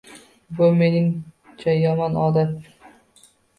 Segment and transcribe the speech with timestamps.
[0.59, 2.75] Bu meningcha yomon odat!